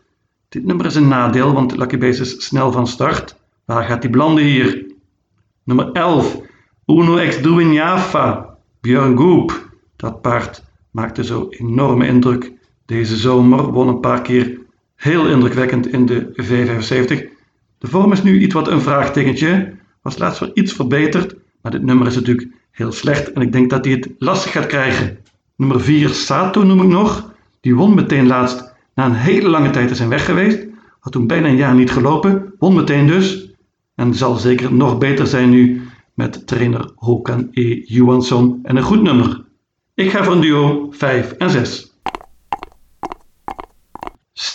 Dit 0.49 0.65
nummer 0.65 0.87
is 0.87 0.95
een 0.95 1.09
nadeel, 1.09 1.53
want 1.53 1.77
Lucky 1.77 1.99
Base 1.99 2.21
is 2.23 2.45
snel 2.45 2.73
van 2.73 2.87
start. 2.87 3.37
Waar 3.65 3.85
gaat 3.85 4.01
die 4.01 4.11
belanden 4.11 4.45
hier? 4.45 4.87
Nummer 5.65 5.93
11 5.93 6.41
Uno 6.87 7.17
Ex 7.17 7.43
Duinjafa 7.43 8.57
Björn 8.81 9.17
Goop. 9.17 9.69
Dat 9.97 10.21
paard 10.21 10.65
maakte 10.91 11.25
zo 11.25 11.47
enorme 11.51 12.07
indruk 12.07 12.53
deze 12.87 13.17
zomer. 13.17 13.73
Won 13.73 13.89
een 13.89 14.01
paar 14.01 14.23
keer 14.23 14.61
heel 14.97 15.29
indrukwekkend 15.29 15.87
in 15.87 16.07
de 16.07 16.33
V75. 16.43 17.37
De 17.79 17.87
vorm 17.87 18.13
is 18.13 18.23
nu 18.23 18.41
iets 18.41 18.55
wat 18.55 18.69
een 18.69 18.81
vraagtekentje. 18.81 19.77
Was 20.03 20.19
laatst 20.19 20.41
wel 20.41 20.51
iets 20.55 20.73
verbeterd, 20.73 21.35
maar 21.63 21.73
dit 21.73 21.83
nummer 21.83 22.07
is 22.07 22.15
natuurlijk 22.15 22.49
heel 22.71 22.93
slecht 22.93 23.33
en 23.33 23.43
ik 23.43 23.53
denk 23.53 23.71
dat 23.71 23.85
hij 23.85 23.95
het 23.95 24.09
lastig 24.19 24.53
gaat 24.53 24.67
krijgen. 24.67 25.19
Nummer 25.57 25.81
4 25.81 26.09
Sato 26.09 26.63
noem 26.63 26.83
ik 26.83 26.89
nog. 26.89 27.35
Die 27.61 27.75
won 27.75 27.95
meteen 27.95 28.27
laatst 28.27 28.75
na 28.95 29.07
een 29.07 29.15
hele 29.15 29.49
lange 29.49 29.71
tijd 29.71 29.89
te 29.89 29.95
zijn 29.95 30.09
weg 30.09 30.25
geweest. 30.25 30.67
Had 31.01 31.13
toen 31.13 31.27
bijna 31.27 31.49
een 31.49 31.57
jaar 31.57 31.75
niet 31.75 31.91
gelopen. 31.91 32.55
Won 32.59 32.75
meteen 32.75 33.07
dus. 33.07 33.51
En 33.95 34.15
zal 34.15 34.35
zeker 34.35 34.73
nog 34.73 34.99
beter 34.99 35.27
zijn 35.27 35.51
nu 35.51 35.83
met 36.15 36.47
trainer 36.47 36.91
Håkan 36.95 37.49
E. 37.53 37.83
Johansson 37.85 38.59
en 38.63 38.77
een 38.77 38.83
goed 38.83 39.03
nummer. 39.03 39.45
Ik 39.95 40.11
ga 40.11 40.25
voor 40.25 40.33
een 40.33 40.41
duo 40.41 40.89
5 40.91 41.33
en 41.33 41.51
6. 41.51 41.88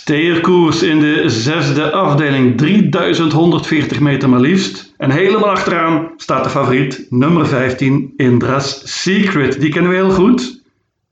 Steerkoers 0.04 0.82
in 0.82 0.98
de 0.98 1.28
zesde 1.28 1.92
afdeling, 1.92 2.56
3140 2.56 4.00
meter 4.00 4.28
maar 4.28 4.40
liefst. 4.40 4.94
En 4.96 5.10
helemaal 5.10 5.50
achteraan 5.50 6.12
staat 6.16 6.44
de 6.44 6.50
favoriet, 6.50 7.06
nummer 7.10 7.46
15, 7.46 8.12
Indra's 8.16 9.02
Secret. 9.02 9.60
Die 9.60 9.70
kennen 9.70 9.90
we 9.90 9.96
heel 9.96 10.10
goed. 10.10 10.62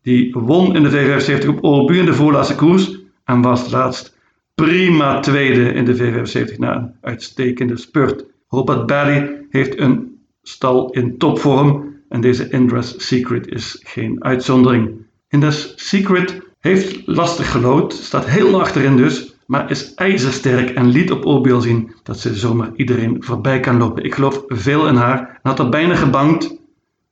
Die 0.03 0.35
won 0.35 0.75
in 0.75 0.83
de 0.83 0.91
V75 0.91 1.49
op 1.49 1.65
Obu 1.65 1.99
in 1.99 2.05
de 2.05 2.15
voorlaatste 2.15 2.55
koers 2.55 2.99
en 3.25 3.43
was 3.43 3.71
laatst 3.71 4.17
prima 4.55 5.21
tweede 5.21 5.73
in 5.73 5.85
de 5.85 5.97
V75 5.97 6.57
na 6.59 6.77
een 6.77 6.95
uitstekende 7.01 7.77
spurt. 7.77 8.25
Robert 8.49 8.87
Barry 8.87 9.47
heeft 9.51 9.79
een 9.79 10.19
stal 10.43 10.91
in 10.91 11.19
topvorm 11.19 11.97
en 12.09 12.21
deze 12.21 12.49
Indra's 12.51 12.95
Secret 12.97 13.49
is 13.49 13.81
geen 13.83 14.25
uitzondering. 14.25 14.91
Indra's 15.29 15.73
Secret 15.77 16.41
heeft 16.63 17.07
lastig 17.07 17.51
gelood, 17.51 17.93
staat 17.93 18.27
heel 18.27 18.61
achterin 18.61 18.97
dus, 18.97 19.35
maar 19.47 19.71
is 19.71 19.95
ijzersterk 19.95 20.71
en 20.71 20.89
liet 20.89 21.11
op 21.11 21.25
Obiel 21.25 21.61
zien 21.61 21.93
dat 22.03 22.19
ze 22.19 22.35
zomaar 22.35 22.71
iedereen 22.77 23.17
voorbij 23.19 23.61
kan 23.61 23.77
lopen. 23.77 24.05
Ik 24.05 24.15
geloof 24.15 24.43
veel 24.47 24.89
in 24.89 24.95
haar 24.95 25.19
en 25.19 25.51
had 25.51 25.59
er 25.59 25.69
bijna 25.69 25.95
gebankt, 25.95 26.57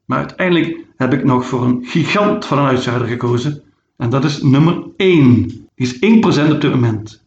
maar 0.05 0.19
uiteindelijk 0.19 0.79
heb 0.97 1.13
ik 1.13 1.25
nog 1.25 1.47
voor 1.47 1.65
een 1.65 1.79
gigant 1.83 2.47
van 2.47 2.59
een 2.59 2.67
uitzijder 2.67 3.07
gekozen. 3.07 3.63
En 3.97 4.11
dat 4.11 4.25
is 4.25 4.43
nummer 4.43 4.85
1. 4.97 5.47
Die 5.47 5.67
is 5.75 5.95
1% 5.95 6.53
op 6.53 6.61
dit 6.61 6.71
moment. 6.71 7.25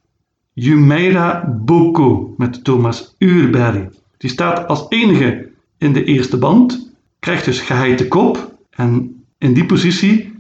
Jumeira 0.54 1.60
Boko 1.66 2.34
met 2.38 2.64
Thomas 2.64 3.16
Uurberry. 3.18 3.90
Die 4.18 4.30
staat 4.30 4.68
als 4.68 4.86
enige 4.90 5.50
in 5.78 5.94
de 5.94 6.04
eerste 6.04 6.38
band, 6.38 6.92
krijgt 7.20 7.46
dus 7.46 7.60
geheite 7.60 8.08
kop. 8.08 8.56
En 8.70 9.24
in 9.38 9.54
die 9.54 9.66
positie 9.66 10.33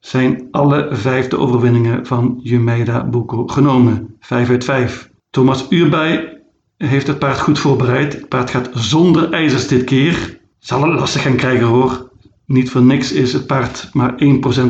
zijn 0.00 0.48
alle 0.50 0.88
vijfde 0.90 1.38
overwinningen 1.38 2.06
van 2.06 2.40
Jumeida 2.42 3.04
Boko 3.04 3.46
genomen. 3.46 4.16
5 4.20 4.50
uit 4.50 4.64
5. 4.64 5.10
Thomas 5.30 5.66
Uurbij 5.70 6.40
heeft 6.76 7.06
het 7.06 7.18
paard 7.18 7.40
goed 7.40 7.58
voorbereid. 7.58 8.12
Het 8.12 8.28
paard 8.28 8.50
gaat 8.50 8.70
zonder 8.72 9.32
ijzers 9.32 9.68
dit 9.68 9.84
keer. 9.84 10.38
Zal 10.58 10.82
het 10.82 11.00
lastig 11.00 11.22
gaan 11.22 11.36
krijgen 11.36 11.66
hoor. 11.66 12.10
Niet 12.46 12.70
voor 12.70 12.82
niks 12.82 13.12
is 13.12 13.32
het 13.32 13.46
paard 13.46 13.90
maar 13.92 14.12
1% 14.12 14.16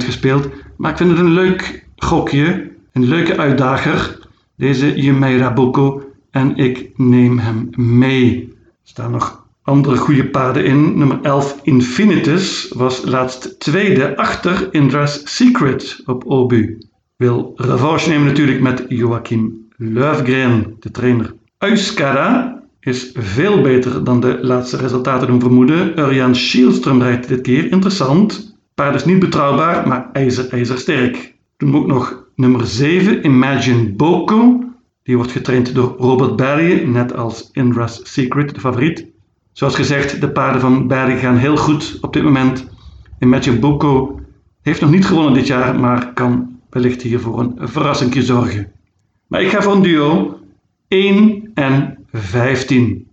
gespeeld. 0.05 0.49
Maar 0.77 0.91
ik 0.91 0.97
vind 0.97 1.11
het 1.11 1.19
een 1.19 1.33
leuk 1.33 1.89
gokje. 1.97 2.73
Een 2.93 3.05
leuke 3.05 3.39
uitdager. 3.39 4.19
Deze 4.57 5.01
Jumeira 5.01 5.53
Boko. 5.53 6.03
En 6.31 6.57
ik 6.57 6.91
neem 6.97 7.39
hem 7.39 7.69
mee. 7.77 8.49
Er 8.53 8.79
staan 8.83 9.11
nog 9.11 9.40
andere 9.71 9.97
goede 9.97 10.31
paarden 10.31 10.65
in. 10.65 10.99
Nummer 10.99 11.19
11 11.23 11.61
Infinitus 11.63 12.73
was 12.77 13.05
laatst 13.05 13.61
tweede 13.61 14.17
achter 14.17 14.69
Indra's 14.71 15.21
Secret 15.25 16.03
op 16.07 16.25
Obu. 16.27 16.79
Wil 17.17 17.53
revanche 17.57 18.09
nemen 18.09 18.27
natuurlijk 18.27 18.61
met 18.61 18.85
Joachim 18.89 19.69
Löfgren, 19.77 20.77
de 20.81 20.91
trainer. 20.91 21.35
Euskara 21.59 22.63
is 22.81 23.11
veel 23.15 23.61
beter 23.61 24.05
dan 24.05 24.21
de 24.21 24.39
laatste 24.43 24.77
resultaten 24.77 25.27
doen 25.27 25.41
vermoeden. 25.41 25.99
Urjan 25.99 26.35
Schielström 26.35 27.03
rijdt 27.03 27.29
dit 27.29 27.41
keer. 27.41 27.71
Interessant. 27.71 28.57
Paard 28.75 28.95
is 28.95 29.05
niet 29.05 29.19
betrouwbaar, 29.19 29.89
maar 29.89 30.09
ijzer, 30.13 30.49
ijzer 30.49 30.79
sterk. 30.79 31.35
Toen 31.57 31.77
ook 31.77 31.87
nog 31.87 32.25
nummer 32.37 32.67
7 32.67 33.25
Imagine 33.25 33.93
Boko. 33.93 34.65
Die 35.03 35.17
wordt 35.17 35.33
getraind 35.33 35.75
door 35.75 35.95
Robert 35.99 36.37
Barry, 36.37 36.85
net 36.85 37.17
als 37.17 37.49
Indra's 37.53 38.01
Secret, 38.03 38.55
de 38.55 38.61
favoriet. 38.61 39.07
Zoals 39.61 39.75
gezegd, 39.75 40.21
de 40.21 40.31
paarden 40.31 40.61
van 40.61 40.87
Bergen 40.87 41.19
gaan 41.19 41.37
heel 41.37 41.57
goed 41.57 41.99
op 42.01 42.13
dit 42.13 42.23
moment. 42.23 42.67
Imagine 43.19 43.59
Boko 43.59 44.21
heeft 44.63 44.81
nog 44.81 44.91
niet 44.91 45.07
gewonnen 45.07 45.35
dit 45.35 45.47
jaar, 45.47 45.81
maar 45.81 46.13
kan 46.13 46.61
wellicht 46.71 47.03
hier 47.03 47.21
voor 47.21 47.41
een 47.41 47.59
verrassing 47.69 48.15
zorgen. 48.23 48.73
Maar 49.27 49.43
ik 49.43 49.49
ga 49.49 49.63
voor 49.63 49.73
een 49.73 49.83
duo 49.83 50.39
1 50.89 51.51
en 51.55 51.99
15. 52.13 53.09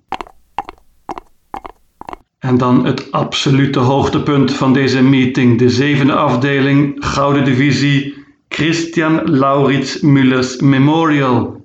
En 2.39 2.57
dan 2.57 2.85
het 2.85 3.11
absolute 3.11 3.79
hoogtepunt 3.79 4.53
van 4.53 4.73
deze 4.73 5.01
meeting, 5.01 5.57
de 5.57 5.69
zevende 5.69 6.13
afdeling, 6.13 6.95
Gouden 6.99 7.43
Divisie, 7.43 8.25
Christian 8.47 9.21
Laurits 9.23 10.01
Mullers 10.01 10.59
Memorial, 10.59 11.63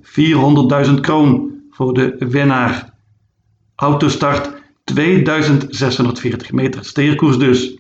400.000 0.87 0.95
kroon 1.01 1.51
voor 1.71 1.95
de 1.95 2.17
winnaar. 2.19 2.91
Autostart 3.75 4.61
2640 4.85 6.53
meter 6.53 6.85
steerkoers 6.85 7.39
dus. 7.39 7.79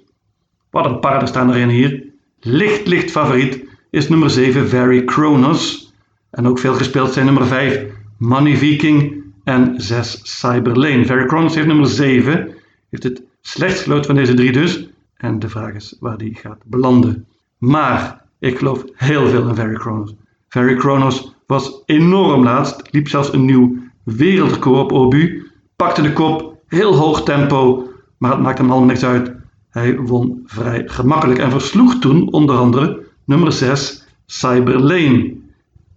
Wat 0.71 0.87
een 0.87 1.01
paarden 1.01 1.29
staan 1.29 1.51
erin 1.51 1.69
hier. 1.69 2.05
Licht, 2.41 2.87
licht 2.87 3.11
favoriet 3.11 3.65
is 3.91 4.09
nummer 4.09 4.31
7 4.31 4.69
Very 4.69 5.05
Kronos. 5.05 5.93
En 6.31 6.47
ook 6.47 6.59
veel 6.59 6.75
gespeeld 6.75 7.13
zijn 7.13 7.25
nummer 7.25 7.47
5 7.47 7.85
Money 8.19 8.57
Viking 8.57 9.25
en 9.45 9.75
6 9.77 10.21
Cyberlane. 10.23 11.07
Very 11.07 11.27
Kronos 11.27 11.55
heeft 11.55 11.67
nummer 11.67 11.87
7. 11.87 12.55
Heeft 12.91 13.03
het 13.03 13.23
slechtst 13.41 13.83
gelood 13.83 14.07
van 14.07 14.15
deze 14.15 14.35
drie 14.35 14.53
dus. 14.53 14.89
En 15.17 15.39
de 15.39 15.49
vraag 15.49 15.75
is 15.75 15.97
waar 16.01 16.19
die 16.19 16.35
gaat 16.35 16.63
belanden. 16.65 17.27
Maar 17.59 18.25
ik 18.39 18.59
geloof 18.59 18.85
heel 18.95 19.29
veel 19.29 19.49
in 19.49 19.55
Very 19.55 19.75
Kronos. 19.75 20.15
Very 20.49 20.75
Kronos 20.75 21.35
was 21.47 21.83
enorm 21.87 22.43
laatst. 22.43 22.83
Liep 22.91 23.09
zelfs 23.09 23.33
een 23.33 23.45
nieuw 23.45 23.77
wereldrecord 24.03 24.81
op 24.81 24.93
Obu. 24.93 25.51
Pakte 25.77 26.03
de 26.03 26.13
kop 26.13 26.52
heel 26.73 26.95
hoog 26.95 27.23
tempo, 27.23 27.89
maar 28.19 28.31
het 28.31 28.41
maakt 28.41 28.59
hem 28.59 28.71
allemaal 28.71 28.89
niks 28.89 29.05
uit. 29.05 29.33
Hij 29.71 29.99
won 29.99 30.43
vrij 30.47 30.83
gemakkelijk 30.87 31.39
en 31.39 31.51
versloeg 31.51 31.99
toen 31.99 32.33
onder 32.33 32.57
andere 32.57 33.07
nummer 33.25 33.53
6 33.53 34.07
Cyberlane. 34.27 35.19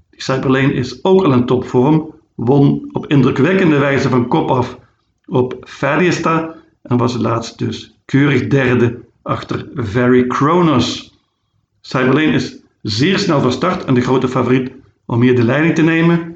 Die 0.09 0.21
Cyberlane 0.21 0.73
is 0.73 1.03
ook 1.03 1.23
al 1.23 1.31
in 1.31 1.45
topvorm, 1.45 2.13
won 2.35 2.89
op 2.91 3.07
indrukwekkende 3.07 3.77
wijze 3.77 4.09
van 4.09 4.27
kop 4.27 4.49
af 4.49 4.77
op 5.25 5.55
Ferriesta 5.59 6.55
en 6.81 6.97
was 6.97 7.17
laatst 7.17 7.57
dus 7.57 7.97
keurig 8.05 8.47
derde 8.47 8.99
achter 9.21 9.67
Very 9.73 10.27
Kronos. 10.27 11.17
Cyberlane 11.81 12.31
is 12.31 12.57
zeer 12.81 13.19
snel 13.19 13.41
van 13.41 13.51
start 13.51 13.85
en 13.85 13.93
de 13.93 14.01
grote 14.01 14.27
favoriet 14.27 14.71
om 15.05 15.21
hier 15.21 15.35
de 15.35 15.43
leiding 15.43 15.75
te 15.75 15.81
nemen. 15.81 16.35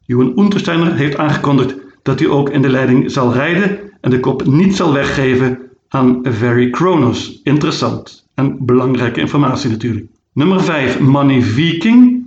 Johan 0.00 0.38
Untersteiner 0.38 0.94
heeft 0.94 1.16
aangekondigd 1.16 1.85
dat 2.06 2.18
hij 2.18 2.28
ook 2.28 2.50
in 2.50 2.62
de 2.62 2.68
leiding 2.68 3.10
zal 3.10 3.32
rijden 3.32 3.78
en 4.00 4.10
de 4.10 4.20
kop 4.20 4.46
niet 4.46 4.76
zal 4.76 4.92
weggeven 4.92 5.58
aan 5.88 6.18
Very 6.22 6.70
Kronos. 6.70 7.40
Interessant 7.42 8.28
en 8.34 8.56
belangrijke 8.66 9.20
informatie 9.20 9.70
natuurlijk. 9.70 10.06
Nummer 10.32 10.62
5, 10.62 11.00
Money 11.00 11.42
Viking. 11.42 12.26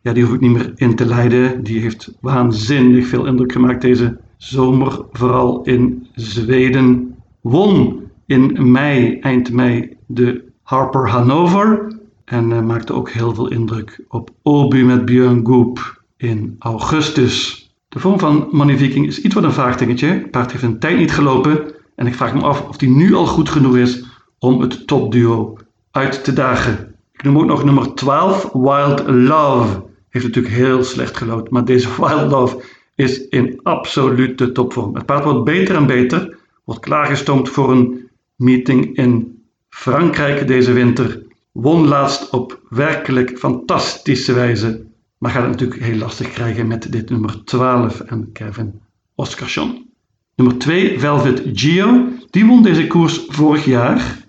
Ja, 0.00 0.12
die 0.12 0.24
hoef 0.24 0.34
ik 0.34 0.40
niet 0.40 0.52
meer 0.52 0.72
in 0.74 0.94
te 0.94 1.06
leiden. 1.06 1.62
Die 1.62 1.80
heeft 1.80 2.12
waanzinnig 2.20 3.06
veel 3.06 3.26
indruk 3.26 3.52
gemaakt 3.52 3.82
deze 3.82 4.18
zomer, 4.36 5.04
vooral 5.12 5.62
in 5.62 6.06
Zweden. 6.14 7.14
Won 7.40 8.02
in 8.26 8.70
mei, 8.70 9.18
eind 9.20 9.52
mei, 9.52 9.96
de 10.06 10.44
Harper 10.62 11.08
Hanover. 11.08 11.98
En 12.24 12.50
uh, 12.50 12.60
maakte 12.60 12.92
ook 12.92 13.10
heel 13.10 13.34
veel 13.34 13.48
indruk 13.48 14.04
op 14.08 14.30
Obu 14.42 14.84
met 14.84 15.04
Björn 15.04 15.46
Goop 15.46 16.02
in 16.16 16.56
augustus. 16.58 17.67
De 17.98 18.04
vorm 18.04 18.18
van 18.18 18.48
Money 18.50 18.76
Viking 18.76 19.06
is 19.06 19.20
iets 19.20 19.34
wat 19.34 19.44
een 19.44 19.52
vraagtekentje. 19.52 20.06
Het 20.06 20.30
paard 20.30 20.50
heeft 20.50 20.64
een 20.64 20.78
tijd 20.78 20.98
niet 20.98 21.12
gelopen 21.12 21.74
en 21.94 22.06
ik 22.06 22.14
vraag 22.14 22.34
me 22.34 22.40
af 22.40 22.68
of 22.68 22.80
hij 22.80 22.88
nu 22.88 23.14
al 23.14 23.26
goed 23.26 23.48
genoeg 23.48 23.76
is 23.76 24.04
om 24.38 24.60
het 24.60 24.86
topduo 24.86 25.56
uit 25.90 26.24
te 26.24 26.32
dagen. 26.32 26.94
Ik 27.12 27.22
noem 27.22 27.38
ook 27.38 27.46
nog 27.46 27.64
nummer 27.64 27.94
12, 27.94 28.50
Wild 28.52 29.02
Love. 29.06 29.82
heeft 30.08 30.26
natuurlijk 30.26 30.54
heel 30.54 30.82
slecht 30.82 31.16
gelood. 31.16 31.50
Maar 31.50 31.64
deze 31.64 31.88
Wild 32.00 32.30
Love 32.30 32.64
is 32.94 33.28
in 33.28 33.60
absolute 33.62 34.52
topvorm. 34.52 34.94
Het 34.94 35.06
paard 35.06 35.24
wordt 35.24 35.44
beter 35.44 35.76
en 35.76 35.86
beter. 35.86 36.36
Wordt 36.64 36.80
klaargestoomd 36.80 37.48
voor 37.48 37.70
een 37.70 38.08
meeting 38.36 38.96
in 38.96 39.42
Frankrijk 39.68 40.46
deze 40.46 40.72
winter. 40.72 41.22
Won 41.52 41.88
laatst 41.88 42.30
op 42.30 42.60
werkelijk 42.68 43.38
fantastische 43.38 44.32
wijze. 44.32 44.87
Maar 45.18 45.30
gaat 45.30 45.42
het 45.42 45.50
natuurlijk 45.50 45.82
heel 45.82 45.98
lastig 45.98 46.30
krijgen 46.30 46.66
met 46.66 46.92
dit 46.92 47.10
nummer 47.10 47.44
12 47.44 48.00
en 48.00 48.32
Kevin 48.32 48.80
Oscarsson. 49.14 49.90
Nummer 50.34 50.58
2, 50.58 51.00
Velvet 51.00 51.42
Geo. 51.52 52.08
Die 52.30 52.46
won 52.46 52.62
deze 52.62 52.86
koers 52.86 53.24
vorig 53.28 53.64
jaar. 53.64 54.24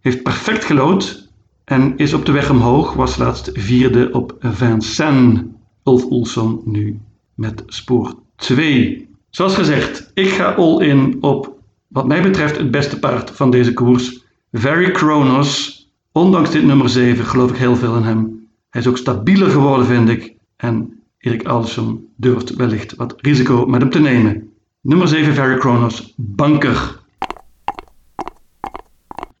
Heeft 0.00 0.22
perfect 0.22 0.64
gelood 0.64 1.28
en 1.64 1.96
is 1.96 2.14
op 2.14 2.26
de 2.26 2.32
weg 2.32 2.50
omhoog. 2.50 2.92
Was 2.92 3.16
laatst 3.16 3.50
vierde 3.52 4.10
op 4.12 4.36
Vincennes. 4.40 5.40
Ulf 5.84 6.04
Olsson 6.04 6.60
nu 6.64 7.00
met 7.34 7.62
spoor 7.66 8.14
2. 8.36 9.08
Zoals 9.30 9.54
gezegd, 9.54 10.10
ik 10.14 10.28
ga 10.28 10.52
all 10.52 10.86
in 10.86 11.16
op 11.20 11.58
wat 11.86 12.06
mij 12.06 12.22
betreft 12.22 12.56
het 12.56 12.70
beste 12.70 12.98
paard 12.98 13.30
van 13.30 13.50
deze 13.50 13.72
koers. 13.72 14.24
Very 14.52 14.90
Kronos. 14.90 15.76
Ondanks 16.12 16.50
dit 16.50 16.64
nummer 16.64 16.88
7 16.88 17.24
geloof 17.24 17.50
ik 17.50 17.56
heel 17.56 17.76
veel 17.76 17.96
in 17.96 18.02
hem. 18.02 18.37
Hij 18.70 18.80
is 18.80 18.86
ook 18.86 18.98
stabieler 18.98 19.50
geworden 19.50 19.86
vind 19.86 20.08
ik. 20.08 20.34
En 20.56 21.02
Erik 21.18 21.46
Alderson 21.46 22.08
durft 22.16 22.54
wellicht 22.54 22.94
wat 22.96 23.14
risico 23.16 23.66
met 23.66 23.80
hem 23.80 23.90
te 23.90 24.00
nemen. 24.00 24.52
Nummer 24.80 25.08
7 25.08 25.34
Very 25.34 25.58
Kronos, 25.58 26.12
Banker. 26.16 27.00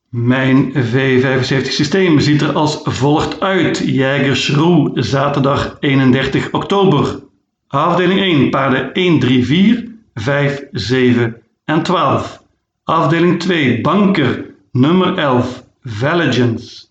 Mijn 0.08 0.72
V75 0.72 1.70
systeem 1.70 2.20
ziet 2.20 2.42
er 2.42 2.52
als 2.52 2.80
volgt 2.82 3.40
uit. 3.40 3.78
Jägersroe, 3.78 5.02
zaterdag 5.02 5.76
31 5.80 6.52
oktober. 6.52 7.22
Afdeling 7.66 8.20
1, 8.20 8.50
paarden 8.50 8.92
1, 8.92 9.18
3, 9.18 9.46
4, 9.46 9.94
5, 10.14 10.66
7 10.72 11.42
en 11.64 11.82
12. 11.82 12.42
Afdeling 12.84 13.40
2, 13.40 13.80
banker, 13.80 14.54
nummer 14.72 15.18
11, 15.18 15.64
Valigence. 15.82 16.87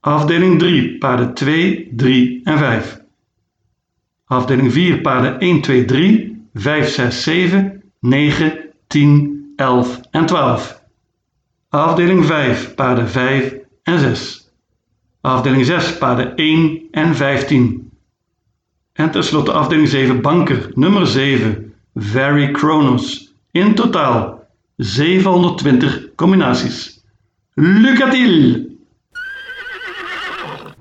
Afdeling 0.00 0.58
3, 0.58 0.98
paarden 0.98 1.34
2, 1.34 1.92
3 1.96 2.40
en 2.44 2.58
5. 2.58 3.00
Afdeling 4.26 4.72
4, 4.72 5.00
paarden 5.00 5.38
1, 5.40 5.60
2, 5.60 5.84
3, 5.84 6.36
5, 6.54 6.88
6, 6.88 7.22
7, 7.22 7.82
9, 8.00 8.70
10, 8.86 9.52
11 9.56 10.00
en 10.10 10.26
12. 10.26 10.80
Afdeling 11.68 12.24
5, 12.24 12.74
paarden 12.74 13.08
5 13.08 13.54
en 13.82 13.98
6. 13.98 14.50
Afdeling 15.20 15.64
6, 15.66 15.98
paarden 15.98 16.36
1 16.36 16.88
en 16.90 17.14
15. 17.14 17.90
En 18.92 19.10
tenslotte 19.10 19.52
afdeling 19.52 19.88
7, 19.88 20.14
banker, 20.14 20.70
nummer 20.74 21.06
7, 21.06 21.72
Very 21.92 22.50
Kronos. 22.50 23.34
In 23.50 23.74
totaal 23.74 24.48
720 24.76 26.12
combinaties. 26.14 27.04
Lucatil! 27.54 28.69